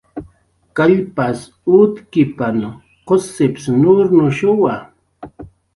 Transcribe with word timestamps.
Kallps 0.79 1.41
utkipanch 1.81 2.67
gusp 3.07 3.61
nurnuchwa 3.79 4.73